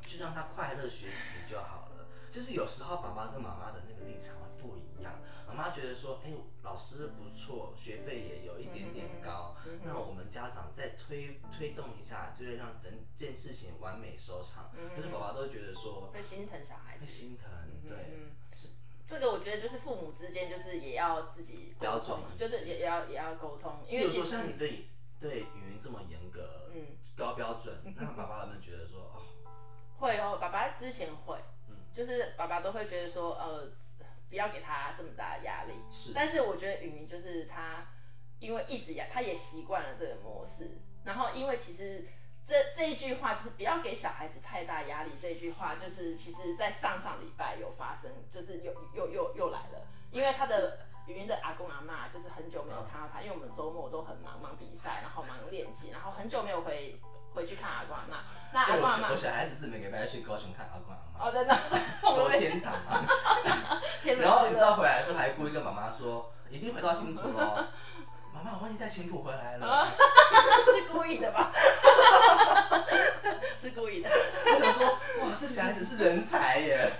[0.00, 1.91] 就让他快乐学习就好了。
[2.32, 5.20] 就是有时候爸爸跟妈妈的那个立场会不一样。
[5.46, 14.70] 妈妈觉得说，哎，老师不错，学费也有一点点高，那我们家长再推推动一下，就会让整件事情完美收场。
[14.96, 17.50] 可是爸爸都觉得说，会心疼小孩，会心疼，
[17.86, 18.68] 对，是。
[19.04, 23.84] 这个我觉得就是父母之间就是也要自己标准，就是也也要也要沟通。
[23.86, 24.86] 因为说像你对
[25.20, 29.20] 对语音这么严格，嗯，高标准，那爸爸有没有觉得说，哦，
[29.98, 31.61] 会哦，爸爸之前会，嗯，
[31.94, 33.72] 就是爸爸都会觉得说，呃。
[34.32, 35.74] 不要给他这么大的压力。
[35.92, 37.86] 是，但是我觉得雨云就是他，
[38.38, 40.70] 因为一直呀，他也习惯了这个模式。
[41.04, 42.08] 然后，因为其实
[42.46, 45.10] 这这一句话就是不要给小孩子太大压力。
[45.20, 49.86] 这一句话就是其实在上上礼拜有发生，就是又又又又来了。
[50.10, 56.98] 因为他的云云的阿公阿妈就是很久没有看到他，因为我们周末都很忙，忙比赛，然后忙练习，然后很久没有回
[57.34, 58.16] 回去看阿光阿妈，
[58.52, 61.58] 那阿阿妈，我小孩子是每个礼拜去高雄看阿光阿妈，真的，
[62.02, 63.04] 多天堂啊！
[64.20, 67.72] 然后你知道回来的时候还故意跟妈妈说，已经回到新竹了，
[68.34, 69.86] 妈妈，我忘记带琴谱回来了，
[70.76, 71.50] 是故意的吧？
[73.62, 74.10] 是故意的。
[74.10, 74.86] 我就说，
[75.22, 76.92] 哇，这小孩子是人才耶！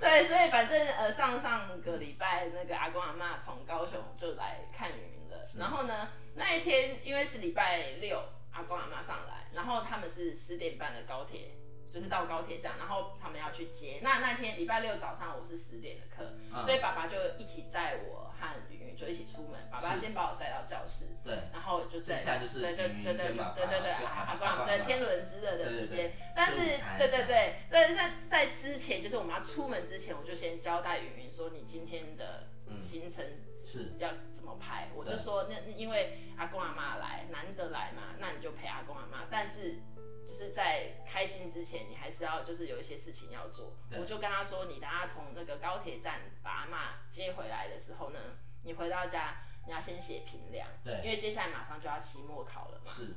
[0.00, 8.22] 对，所以反正呃，上上个礼拜那个阿光阿妈从高雄就来看云了，然后呢，那一天因为是礼拜六。
[8.52, 11.56] 阿公阿妈上来，然后他们是十点半的高铁，
[11.92, 14.00] 就是到高铁站，然后他们要去接。
[14.02, 22.38] 那那天礼拜六早上我是十点的课，所以爸爸就一起载我和云云就一起出门，爸爸先把我载到教室，对，然后就这，对
[22.76, 26.56] 对对对对对，阿公对天伦之乐的时间，但是
[26.98, 32.48] 对对对，在在在之前就是我们要出门之前，我就先交代云云说，你今天的
[32.80, 33.24] 行程。
[33.64, 34.88] 是要怎么拍。
[34.94, 39.26] 我就说那因为阿公阿妈来，难得来嘛，那你就陪阿公阿妈。
[39.30, 39.80] 但是
[40.26, 43.76] 就是在开心之前，你还是要就是有一些事情要做。
[43.98, 48.18] 我就跟他说，你等下从那个高铁站把阿妈接回来的时候呢，
[48.62, 52.90] 你回到家你要先写评量，对，因为接下来马上就要期末考了嘛。
[52.92, 53.14] 是。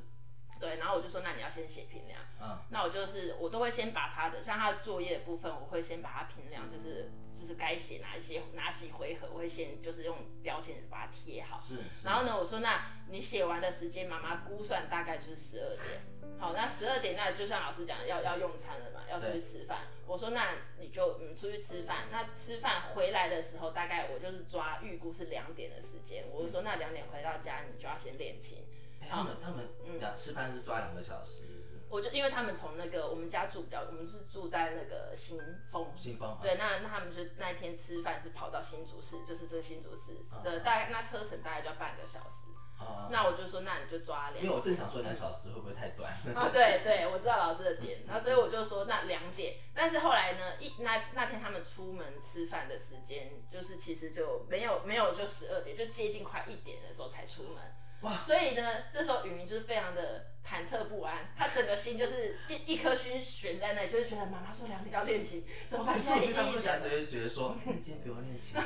[0.60, 2.20] 对，然后我就说，那你要先写评量。
[2.42, 2.58] 嗯。
[2.70, 11.62] 那我就是我都会先把他的像他的作业部分，我会先把它评量，就是就是该写哪一些哪几回合，我会先就是用标签把它贴好。
[11.62, 11.84] 是。
[12.04, 16.02] 然后呢，我说，那你写完的时间，妈妈估算大概就是十二点。
[16.40, 19.88] 好，那十二点那就像老师讲的，要要用餐了嘛，要出去吃饭。
[20.08, 26.26] 我说那你就嗯出去吃饭，那吃饭回来的时候，大概我就是抓预估是两点的时间。
[26.32, 28.66] 我就说那两点回到家，你就要先练琴。
[29.10, 35.40] 他们他们嗯吃饭是抓两个小时，是我就因为他们从那个我们家住比较，我们是住在那个新
[35.72, 35.92] 丰。
[35.96, 36.38] 新丰。
[36.42, 42.48] 对，那那他们就那一天吃饭是跑到新竹市，就是这新竹市的大概那车程大概就要半个小时。
[43.10, 44.44] 那我就说，那你就抓两。
[44.44, 46.12] 因为我正想说两小时会不会太短？
[46.36, 49.56] 啊，对对，我知道老师的点，那所以我就说那两点。
[49.74, 57.64] 但是后来呢，一那那天他们出门吃饭的时间，就是其实就没有没有就十二点，就接近快一点的时候才出门。
[58.06, 58.20] 哇！
[58.20, 66.00] 所以呢，这时候雨云就是非常的忐忑不安，他整个心就是一一颗心悬在那里，就是觉得妈妈说两点要练琴，怎么办？
[66.00, 66.80] 现在已经一点。
[66.80, 68.56] 就觉得说，今天不用练琴。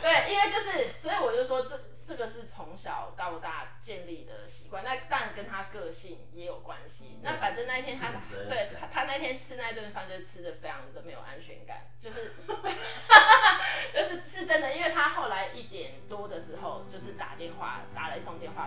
[0.00, 1.78] 对，因为就是，所以我就说这。
[2.08, 7.18] 这个是从小到大建立的习惯，那当然跟他个性也有关系。
[7.22, 8.08] 那反正那一天他
[8.48, 12.32] 对他他那天吃那顿饭就吃的非常的没有安全感，就是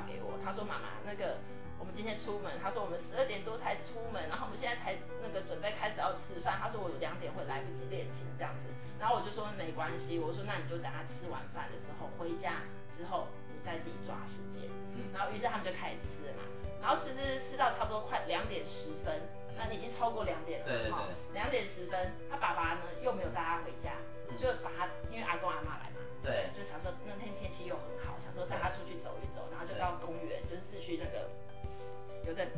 [0.02, 1.38] 话给我，他说妈妈那个
[1.78, 12.66] 我们今天出门，他说我们十二点多才出门，然后我们现在才那个准备开始要吃饭，他说我两点会来不及练琴这样子，然后我就说没关系，我说那你就等他吃完饭的时候回家。
[12.92, 16.44] 之后你再自己抓时间，嗯，然后于是他们就开始吃了嘛，
[16.84, 19.26] 然后吃吃吃到差不多快两点十分，
[19.58, 23.98] 那已经超过两点了，对对对，两点十分，他爸爸呢又没有带他回家，
[24.38, 25.81] 就把他因为阿公阿妈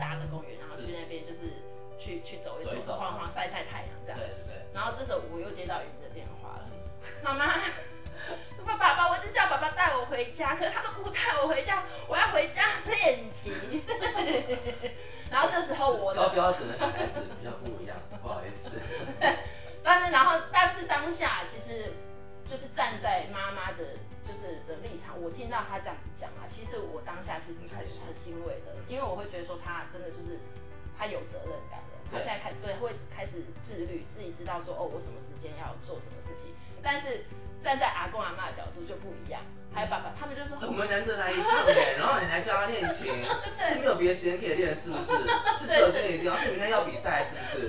[0.03, 1.63] 大的公园，然后去那边就是
[1.97, 6.67] 去去走一走，晃晃晒晒太阳这样，对对对，然后这时候我又接到云的电话了，
[7.23, 7.55] 妈妈。
[8.65, 13.51] 爸爸爸，我就叫爸爸带我回家，可是他都不带我回家，我要回家练琴。
[15.29, 18.69] 然后这时候我高标准的小孩子比较不一样，不好意思。
[19.83, 21.91] 但是然后但是当下其实
[22.49, 23.83] 就是站在妈妈的，
[24.27, 30.39] 就是的立场，我听到他这样子讲啊，其实我当下其实很很欣慰的，因为我会觉得说他真的就是
[30.97, 37.25] 他有责任感了，他现在开对会开始自律，自己知道说哦我什么时间要做什么事情，但是。
[37.63, 39.39] 站在阿公阿妈的角度就不一样，
[39.73, 43.23] 还有爸爸，他们就说我们难得来一趟哎，然后你还教他练琴，
[43.55, 45.15] 是没有别的时间可以练是不是？
[45.57, 47.67] 是只有今天一定要，是明天要比赛是不是？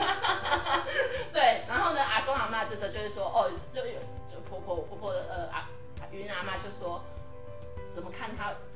[1.32, 3.48] 对， 然后呢，阿公阿妈这时候就是说，哦，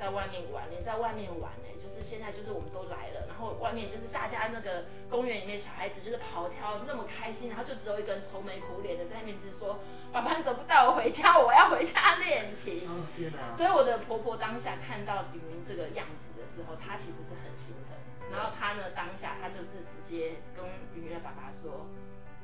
[0.09, 0.65] 在外面玩？
[0.71, 11.37] 连在外面玩呢，就是现在就是我们都来了，然后外面就是大家那个公园里面小孩子就是跑跳那么开心，然后就只有一个人愁眉苦脸的在那边直说：“爸爸你怎么不带我回家？
[11.39, 13.53] 我要回家练琴。”天哪！
[13.55, 17.93] 所以我的婆婆当下看到炳明这个样子的时候，她其实是很心疼。
[18.33, 20.65] 然后她呢，当下她就是直接跟
[20.97, 21.85] 云云的爸爸说：“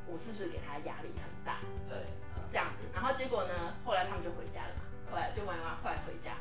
[0.05, 1.96] 我是不是给他压力很大？”对，
[2.53, 2.85] 这样子。
[2.92, 4.85] 然后结果呢，后来他们就回家了嘛。
[5.11, 6.37] 后来就玩完，后来回家。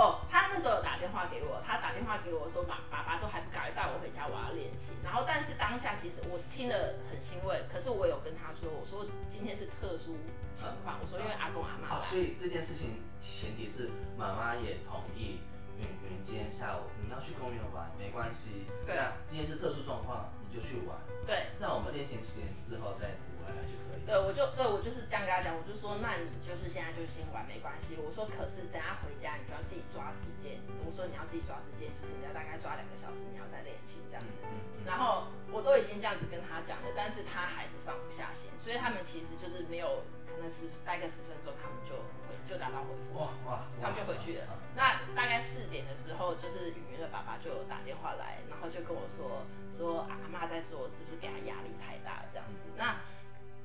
[0.00, 4.96] 哦，他那时候有打电话给我，他打电话给我说，爸爸爸都还不赶快带我回家，我要练琴。
[5.04, 10.16] 然后，但是当下其实我听了很欣慰，可是我有跟他说，我说今天是特殊
[10.56, 12.00] 情况，我说因为阿公阿妈。
[12.08, 15.44] 所以这件事情前提是妈妈也同意，
[15.76, 18.64] 云云今天下午你要去公园玩，没关系。
[18.86, 18.96] 对。
[18.96, 20.98] 那今天是特殊状况，你就去玩。
[21.22, 21.54] 对。
[21.62, 24.02] 那我们练琴时间之后再补回来就可以。
[24.02, 27.94] 对，我就对我就是这样跟他讲，我就说那你就是现在就先玩没关系。
[28.02, 30.58] 我说可是等下回家你就要自己抓时间。
[30.82, 34.34] 我说你要自己抓时间，就是你要大概抓两个小时，你要再练琴这样子。
[34.82, 42.19] 然后我都已经这样子跟他讲了，但是他还是放不下心，所以他们其实就是没有可能十待个十分钟，他们就回
[42.50, 44.58] 就打道回府，哇哇，他们就回去了。
[44.74, 52.66] 那大概四点的时候，就是雨云的爸爸就打电话来，然后就跟我说说阿妈在说是不是给他压力太大这样子。
[52.76, 52.98] 那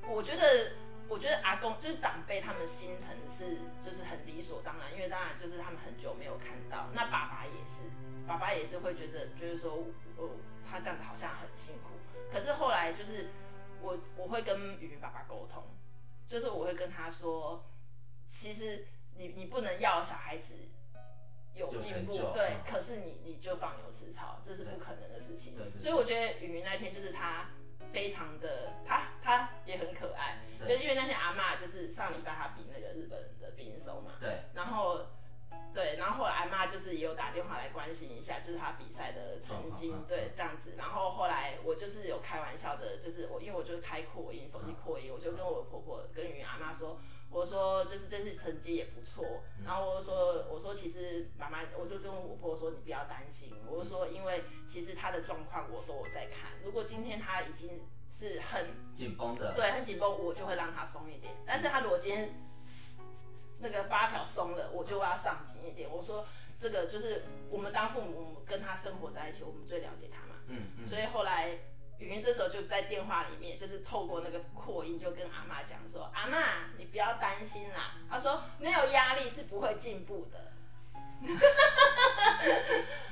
[0.08, 6.86] 我觉得我觉得阿公就是长辈他们心疼是就是很理所当然，因为当然就是他们很久没有看到。
[6.94, 7.90] 那爸爸也是，
[8.26, 9.72] 爸爸也是会觉得就是说
[10.16, 10.30] 哦。
[10.68, 11.94] 他这样子好像很辛苦，
[12.28, 13.28] 可是后来就是
[13.80, 15.62] 我我会跟雨云爸爸沟通，
[16.26, 17.64] 就是我会跟他说，
[18.28, 18.86] 其实
[19.16, 20.54] 你你不能要小孩子
[21.54, 25.54] 有进步，对，可是你你就放牛吃草，这是不可能的事情。
[25.78, 27.50] 所以我觉得雨云那天就是他
[27.92, 35.06] 非常的，他他也很可爱，就是因为那天阿妈就是上礼拜他比那个日本的冰手嘛，对，然后。
[35.72, 40.74] 对，然后后来阿妈就是也有打电话来关心一下，就是他比赛的成绩，对，这样子。
[40.76, 46.98] 然后后来我就是有开玩笑的，就是我因为我就开扩音，手机扩音，我就跟我婆婆跟云阿妈说，
[47.30, 49.42] 我说就是这次成绩也不错。
[49.64, 61.34] 然后我说我说其实妈妈，我就跟我婆婆说你不要担心，我就说因为其实他的状况我都有在看，如果今天他已经是很紧绷的，对，很紧绷，我就会让他松一点。
[61.44, 62.32] 但是他如果今天
[63.58, 65.90] 那个发条松了，我就要上紧一点。
[65.90, 66.26] 我说
[66.58, 70.36] 这个就是我们当父母跟他生活在一起，我们最了解他嘛。
[70.46, 70.86] 嗯嗯。
[70.86, 71.58] 所以后来
[71.98, 76.38] 雨云这时候就在电话里面，就是透过那个扩音就跟阿妈讲说：“阿妈，
[76.76, 80.52] 你不要担心啦。”他说：“没有压力是不会进步的。”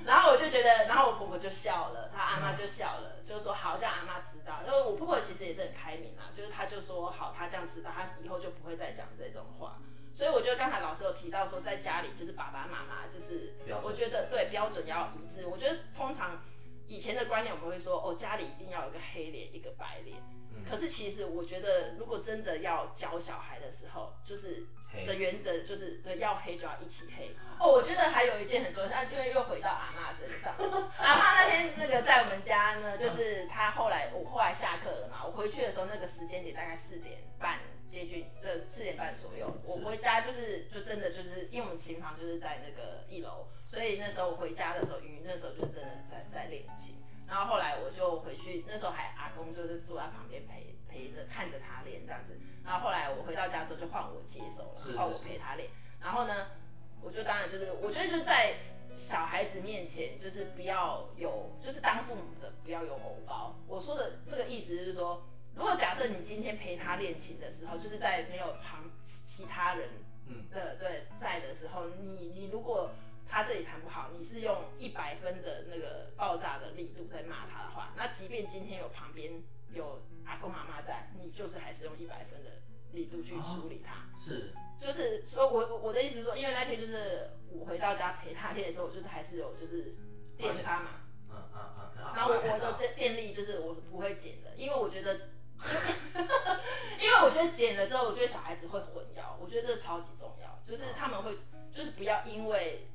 [0.04, 9.78] 然后我就觉得，然后我婆婆就笑了，她阿妈就笑了，就说：“好，叫阿妈知道。”因为我婆婆其实也是很开明啦，就是她就说：“好，她这样知道，她以后就不会再讲这种话。”
[10.12, 15.46] 所以我觉得刚才老师有提到说，在家里就是爸爸妈妈就是，我觉得对标准要一致。
[15.46, 16.40] 我觉得通常
[16.86, 20.16] 以前的观念我们会说，哦，家里一定要有个黑脸一个白脸。
[20.68, 24.66] 可是其实我觉得，如果真的要教小孩的时候，就是
[25.06, 27.34] 的原则就是对要黑就要一起黑。
[27.58, 30.54] 哦，我觉得还有一件很重要，那因为又回到阿妈身上。
[30.98, 37.58] 阿妈那天那个在我们家呢，就是她后来我后来下课了嘛，我回去的时候那个时间点大概四点半。
[37.86, 46.96] 接近呃四点半左右，我回家就是就真的就是因为我们琴房就是在那个一楼，所以那时候我回家的时候，云云那时候就真的在在练琴。
[47.34, 52.38] 然后后来我就回去，那时候还阿公就是坐在旁边陪陪着看着他练这样子。
[52.64, 55.68] 然后后来我回到家的时候就换我接手了，然后我陪他练。
[56.00, 56.46] 然后呢，
[57.02, 58.54] 我就当然就是我觉得就是在
[58.94, 63.56] 小孩子面前就是不要有就是当父母的不要有偶包。
[63.66, 65.26] 我说的这个意思是说。
[65.56, 69.88] 如果假设你今天陪他练琴的时候，就是在没有旁其他人
[70.50, 72.90] 的对在的时候，你你如果
[73.28, 82.50] 他这里弹不好，你是用一百分的那个爆炸的力度在骂他的话，那即便今天有旁边有阿公阿妈在，你就是还是用一百分的
[82.92, 84.06] 力度去处理他。
[84.18, 89.94] 是，就是说我我的意思是说，因为那天就是我回到家陪他练的时候，我就是还是有就是
[90.36, 90.90] 电他嘛。
[91.30, 91.60] 嗯嗯
[91.96, 92.12] 嗯。
[92.14, 95.30] 然后我我的电电力就是我不会减的，因为我觉得。
[97.00, 101.38] 因为我觉得剪了之后，我觉得小孩子会混淆，我觉得这个超级重要，就是他们会，
[101.72, 102.88] 就是不要因为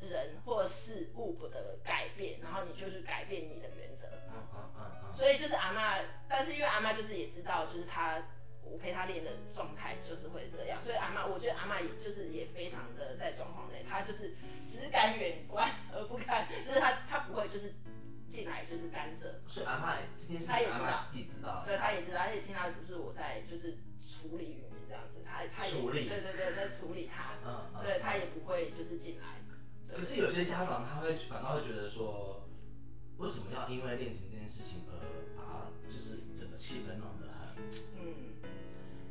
[0.00, 4.06] 人或事物的改变，然后你就去改变你的原则。
[4.28, 5.12] 嗯嗯嗯嗯。
[5.12, 8.22] 所以就是阿妈，但是因为阿妈就是也知道，就是她
[8.62, 14.34] 我陪她练的状态就是会这样，所以阿妈，我觉得阿妈也就是也非常的在状况内，她就是
[14.68, 17.74] 只敢远观而不看，就是她她不会就是。
[18.26, 29.33] 进来就是干涉，所以阿妈也这件事情阿妈自己知道，对，她也知道，而且听到就是我在就是处理这样子，他他处理，对对对，在处理他，嗯，对她也不会就是进来。
[30.04, 32.46] 可是有些家长他会反倒会觉得说，
[33.16, 35.00] 为什么要因为练琴这件事情而
[35.34, 37.56] 把就是整个气氛弄得很，
[37.96, 38.36] 嗯，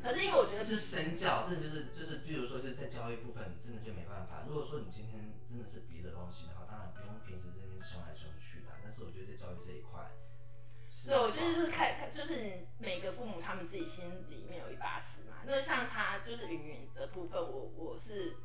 [0.03, 4.45] 可是因为我觉得是身教，这就是就是，比如说就是在教育部分真的就没办法。
[4.47, 8.69] 如果说你今天真的是别的东西的话，当然不用平时这边凶来凶去的。
[8.83, 10.13] 但是我觉得在教育这一块，
[11.07, 15.41] 对，我觉得就是看看，就是每个父母他们自己心里面有一把尺嘛。
[15.43, 18.37] 那像他就是云云的部分，我我是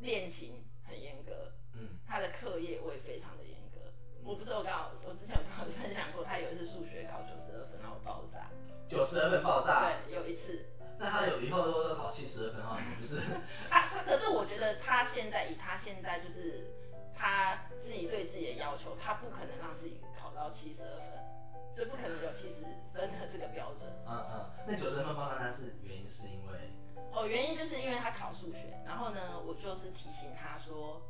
[0.00, 3.80] 练琴很严格，嗯，他的课业我也非常的严格。
[4.22, 8.50] 我不是我刚好我之前有跟老师分享过，他有一次数学考九十二分，然后爆炸，
[8.86, 10.66] 九十二分爆炸，对，有一次。
[10.98, 12.76] 那他有以后都考七十二分啊？
[13.00, 13.16] 不是。
[13.70, 16.68] 他 是，可是我觉得他现在以他现在就是
[17.16, 22.60] 他自己对自己的要求，他不可能让自己考到七十二分，就不可能有七十
[22.92, 23.88] 分的这个标准。
[24.06, 26.52] 嗯嗯，那九十分爆炸，是原因是因为？
[27.12, 31.00] 哦，原因就是因为他考数学，然后呢，我就是提醒他说，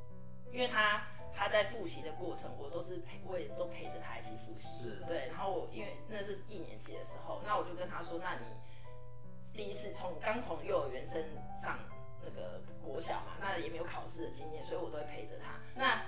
[0.52, 4.66] 因为他他在复习的过程，我都是陪，我也都陪着他一起复习。
[4.68, 5.04] 是。
[5.06, 8.46] 对，然后我因为那是一年级的时候，那我就跟他说，那你
[9.52, 11.22] 第一次从刚从幼儿园升
[11.62, 11.78] 上
[12.22, 15.60] 那个国小嘛，那也没有考试的经验，所以我都会陪着他。
[15.74, 16.02] 那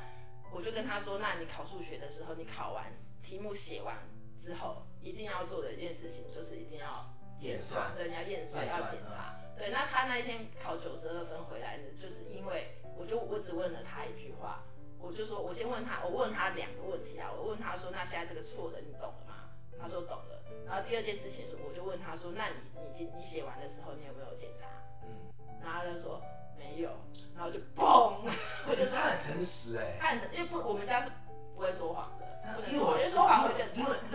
[0.53, 3.97] 我就跟他说，那你考数学的时候，你考完题目写完
[4.37, 7.09] 之后，一定要做的一件事情就是一定要
[7.41, 9.39] 验算，对，你要验算，要检查。
[9.57, 14.63] 对，那他那一天考九十二分回来呢，就是因为我就我只问了他一句话，
[14.99, 19.51] 我就说，我先问他，我问他两个问题啊，我问他说，那现在这个错的你懂了吗？
[19.81, 20.43] 他说懂了。
[20.67, 22.55] 然后第二件事情是，我就问他说，那你
[22.97, 24.67] 你你写完的时候，你有没有检查？
[25.03, 25.33] 嗯。
[25.61, 26.21] 然后他就说
[26.57, 26.91] 没有，
[27.35, 28.15] 然后就嘣，
[28.69, 31.11] 我觉得他很诚实哎，他很诚，因为不我们家是
[31.55, 32.25] 不会说谎的，
[32.71, 33.81] 因为我觉得说谎会检查。
[33.81, 33.91] 因为，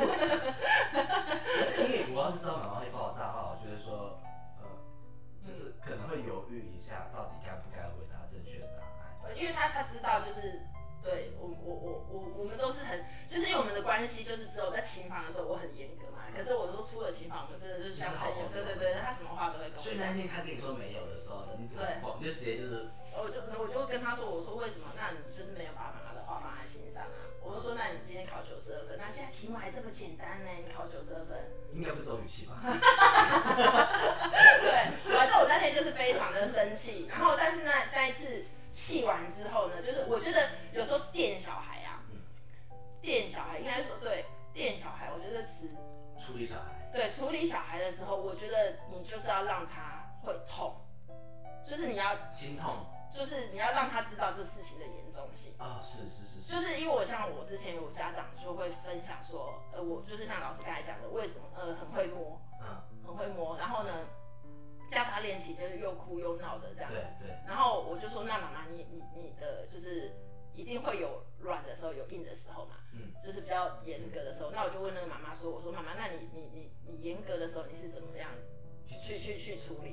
[1.58, 4.18] 不是因为我要是知道妈妈会爆炸的话，我觉得说
[4.62, 4.68] 呃。
[5.42, 7.32] 就是可能会犹豫一下，到底
[9.38, 10.66] 因为他他知道，就是
[11.04, 16.26] 对我我我我我们都是很，就是因为我们的关系，就是只有在琴房的时候我很严格嘛。
[16.36, 18.50] 可是我都出了琴房，我们真的就是像朋友。
[18.52, 19.82] 对对对，他什么话都会跟我。
[19.82, 22.90] 所以那天他跟你说没有的时候，你怎么你就直接就是。
[23.18, 24.94] 我就我就会跟他说，我说为什么？
[24.96, 27.10] 那你就是没有把妈妈的话放在心上啊？
[27.42, 30.50] 我就说，那你今天考九十二分，那现在题目还这么简单呢？
[30.62, 32.62] 你考九十二分，应该不是这种语气吧？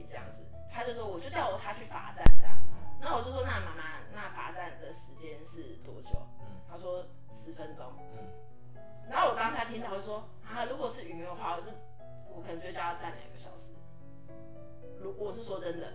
[0.09, 0.43] 这样子？
[0.73, 2.57] 他就说，我就叫我他去罚站这样。
[3.01, 6.27] 那我就说，那妈妈，那罚站的时间是多久？
[6.41, 7.93] 嗯，他说十分钟。
[8.17, 8.81] 嗯，
[9.11, 11.69] 然后我当下听到，我说啊，如果是语言的话，我就
[12.35, 13.75] 我可能就叫他站两个小时。
[15.01, 15.93] 如我是说真的，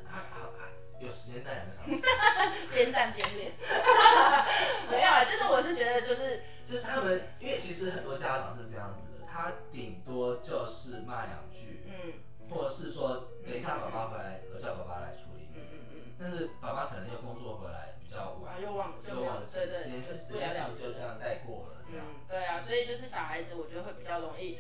[1.00, 2.06] 有时间站两个小时，
[2.74, 3.52] 边站边练。
[4.92, 12.14] 没有啊，就是我是觉得就是就是他们，因为其实很多家长是这样子的，他顶多就是骂两句，嗯，
[12.52, 13.29] 或者是说
[13.60, 15.52] 等一下爸爸回来，我叫爸爸来处理。
[15.52, 16.16] 嗯嗯嗯。
[16.18, 22.06] 但是爸爸可能又工作回来比较晚，又忘就忘了，对对，这件事这件事就这样带过了，这样。
[22.30, 24.58] 对啊，所以就是小孩子，我觉得会比较容易，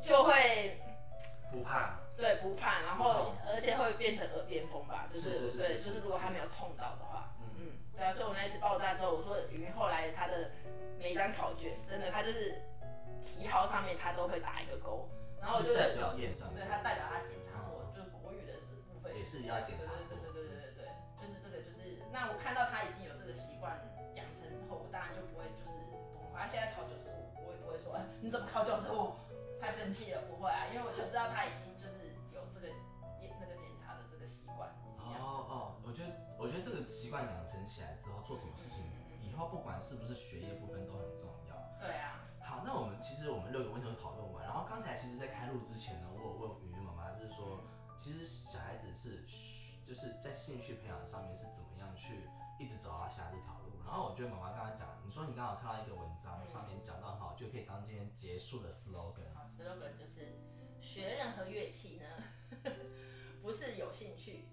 [0.00, 0.80] 就会
[1.52, 7.52] 不怕，对，不怕，然后而且会变成耳边风吧，就是对，就是如果他没有痛到的话，嗯。
[7.60, 7.62] 嗯，
[7.94, 10.50] 对啊，所以我那一次爆炸之后，我说因为后来他的
[10.98, 12.62] 每一张考卷，真的他就是
[13.20, 15.06] 题号上面他都会打一个勾，
[15.40, 17.36] 然后就代表验上，对他代表他检
[19.16, 20.86] 也是要检查对对对对对对
[21.16, 22.04] 就是这个就是。
[22.12, 23.80] 那我看到他已经有这个习惯
[24.14, 25.80] 养成之后，我当然就不会就是
[26.14, 26.36] 崩溃。
[26.36, 29.16] 他现在考九十五，我也不会说，哎，你怎么考九十五？
[29.56, 32.68] 太生气了，不会啊，因为我就知道他已经就是有这个
[33.40, 34.68] 那个检查的这个习惯
[35.00, 35.16] 哦
[35.48, 38.84] 哦，我觉得我觉得这个习惯养成起来之后，做什么事情
[39.24, 41.56] 以后不管是不是学业部分都很重要。
[41.80, 42.20] 对啊。
[42.40, 47.64] 好，那我们其实我们六个问题都讨论完，然后刚才其实在开录之前呢，我有问云云妈妈，就是说，
[47.98, 49.22] 其实小孩子是
[49.84, 51.86] 就是在兴趣培养上面是怎么样。
[51.96, 52.28] 去
[52.58, 59.32] 一直走到下这条路，然后我觉得妈妈刚才讲，你说你刚好看到一个文章，上面讲到很好，就可以当今天结束的 slogan。
[59.32, 60.36] 好，slogan 就是
[60.78, 62.04] 学任何乐器呢，
[63.40, 64.48] 不是有兴趣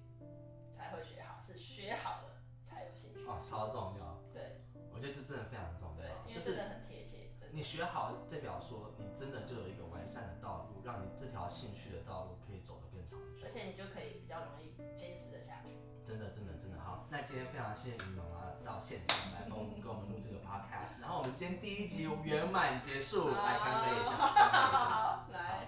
[0.74, 3.26] 才会学好，是学好了才有兴趣。
[3.28, 4.24] 哦，超重要。
[4.32, 7.28] 对，我觉得这真的非常重要，因为真的很贴切。
[7.52, 15.76] 你学好，代表说你真的就有一个完善的道路，让你这条兴趣的道路可以走得更长久，而且你就可以比较容易坚持的下去。
[16.06, 17.08] 真的，真的，真的好。
[17.10, 25.68] 那今天非常谢谢你妈妈到现场来帮我们跟我们录这个 podcast，然后我们今天第一集圆满结束，来干杯一下， 干杯一下，来。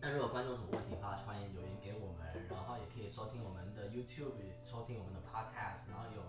[0.00, 6.22] 那如果观众有什么问题的话，欢迎留言给我们，然后也可以收听我们的 YouTube，收听我们的 podcast，然后有，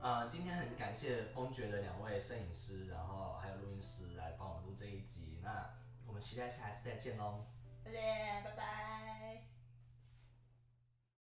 [0.00, 5.85] 呃，今天很感谢风爵的两位摄影师，然后还有录音师来帮我们录这一集，那我
[6.16, 7.44] 们期待下一次再见喽。
[7.84, 9.45] 再见，拜拜。